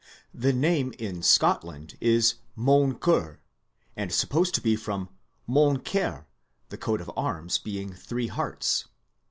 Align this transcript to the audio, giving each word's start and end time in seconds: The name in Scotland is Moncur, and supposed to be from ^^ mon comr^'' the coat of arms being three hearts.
The 0.33 0.51
name 0.51 0.95
in 0.97 1.21
Scotland 1.21 1.95
is 2.01 2.37
Moncur, 2.57 3.37
and 3.95 4.11
supposed 4.11 4.55
to 4.55 4.61
be 4.61 4.75
from 4.75 5.05
^^ 5.05 5.09
mon 5.45 5.77
comr^'' 5.77 6.25
the 6.69 6.77
coat 6.77 7.01
of 7.01 7.11
arms 7.15 7.59
being 7.59 7.93
three 7.93 8.25
hearts. 8.25 8.85